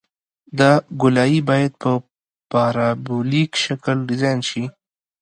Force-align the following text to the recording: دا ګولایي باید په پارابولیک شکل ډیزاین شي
دا 0.59 0.71
ګولایي 1.01 1.39
باید 1.49 1.73
په 1.81 1.91
پارابولیک 2.51 3.51
شکل 3.65 3.97
ډیزاین 4.09 4.39
شي 4.49 4.63